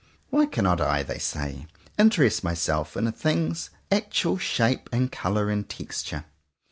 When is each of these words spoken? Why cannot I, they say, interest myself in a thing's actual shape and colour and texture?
Why 0.31 0.47
cannot 0.47 0.81
I, 0.81 1.03
they 1.03 1.19
say, 1.19 1.67
interest 1.95 2.43
myself 2.43 2.97
in 2.97 3.05
a 3.05 3.11
thing's 3.11 3.69
actual 3.91 4.39
shape 4.39 4.89
and 4.91 5.11
colour 5.11 5.51
and 5.51 5.69
texture? 5.69 6.25